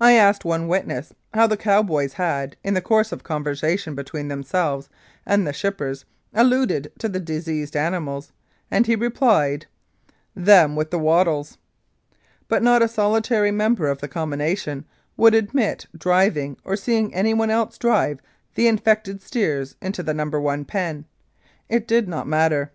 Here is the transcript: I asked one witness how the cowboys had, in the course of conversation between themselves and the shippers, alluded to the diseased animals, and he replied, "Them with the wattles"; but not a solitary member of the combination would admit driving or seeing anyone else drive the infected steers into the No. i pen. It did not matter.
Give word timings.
I 0.00 0.12
asked 0.12 0.44
one 0.44 0.68
witness 0.68 1.12
how 1.32 1.48
the 1.48 1.56
cowboys 1.56 2.12
had, 2.12 2.56
in 2.62 2.74
the 2.74 2.80
course 2.80 3.10
of 3.10 3.24
conversation 3.24 3.96
between 3.96 4.28
themselves 4.28 4.88
and 5.26 5.44
the 5.44 5.52
shippers, 5.52 6.04
alluded 6.32 6.92
to 7.00 7.08
the 7.08 7.18
diseased 7.18 7.74
animals, 7.74 8.30
and 8.70 8.86
he 8.86 8.94
replied, 8.94 9.66
"Them 10.36 10.76
with 10.76 10.92
the 10.92 11.00
wattles"; 11.00 11.58
but 12.46 12.62
not 12.62 12.80
a 12.80 12.86
solitary 12.86 13.50
member 13.50 13.88
of 13.88 13.98
the 14.00 14.06
combination 14.06 14.84
would 15.16 15.34
admit 15.34 15.86
driving 15.98 16.56
or 16.62 16.76
seeing 16.76 17.12
anyone 17.12 17.50
else 17.50 17.76
drive 17.76 18.20
the 18.54 18.68
infected 18.68 19.20
steers 19.20 19.74
into 19.82 20.04
the 20.04 20.14
No. 20.14 20.46
i 20.48 20.62
pen. 20.62 21.06
It 21.68 21.88
did 21.88 22.06
not 22.06 22.28
matter. 22.28 22.70